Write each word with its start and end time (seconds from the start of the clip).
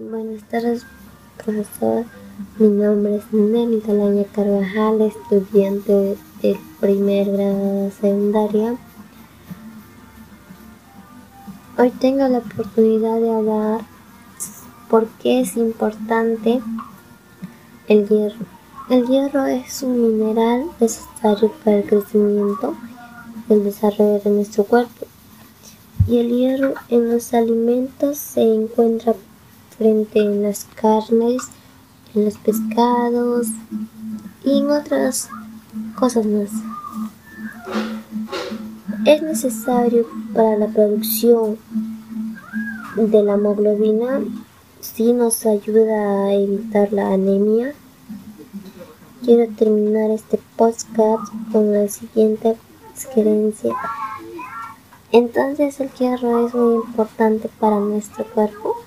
Buenas 0.00 0.44
tardes, 0.44 0.86
profesor. 1.44 2.04
Mi 2.60 2.68
nombre 2.68 3.16
es 3.16 3.32
Nelly 3.32 3.80
Talaña 3.80 4.22
Carvajal, 4.32 5.00
estudiante 5.00 6.16
del 6.40 6.56
primer 6.78 7.32
grado 7.32 7.82
de 7.82 7.90
secundaria. 7.90 8.76
Hoy 11.76 11.90
tengo 11.90 12.28
la 12.28 12.38
oportunidad 12.38 13.18
de 13.18 13.34
hablar 13.34 13.80
por 14.88 15.08
qué 15.20 15.40
es 15.40 15.56
importante 15.56 16.60
el 17.88 18.08
hierro. 18.08 18.46
El 18.90 19.04
hierro 19.08 19.46
es 19.46 19.82
un 19.82 20.00
mineral 20.00 20.66
necesario 20.78 21.50
para 21.64 21.78
el 21.78 21.84
crecimiento 21.86 22.76
y 23.48 23.52
el 23.52 23.64
desarrollo 23.64 24.20
de 24.20 24.30
nuestro 24.30 24.62
cuerpo. 24.62 25.08
Y 26.06 26.18
el 26.18 26.28
hierro 26.28 26.74
en 26.88 27.10
los 27.10 27.34
alimentos 27.34 28.16
se 28.16 28.42
encuentra 28.42 29.16
frente 29.78 30.20
en 30.20 30.42
las 30.42 30.66
carnes, 30.74 31.42
en 32.14 32.24
los 32.24 32.36
pescados 32.38 33.46
y 34.44 34.58
en 34.58 34.70
otras 34.70 35.28
cosas 35.94 36.26
más. 36.26 36.50
Es 39.06 39.22
necesario 39.22 40.06
para 40.34 40.56
la 40.58 40.66
producción 40.66 41.56
de 42.96 43.22
la 43.22 43.34
hemoglobina 43.34 44.20
si 44.80 45.12
nos 45.12 45.46
ayuda 45.46 46.26
a 46.26 46.34
evitar 46.34 46.92
la 46.92 47.12
anemia. 47.12 47.74
Quiero 49.24 49.52
terminar 49.54 50.10
este 50.10 50.40
podcast 50.56 51.32
con 51.52 51.72
la 51.72 51.88
siguiente 51.88 52.56
sugerencia. 52.96 53.74
Entonces 55.12 55.80
el 55.80 55.90
hierro 55.92 56.46
es 56.46 56.54
muy 56.54 56.74
importante 56.76 57.48
para 57.60 57.78
nuestro 57.78 58.24
cuerpo. 58.24 58.77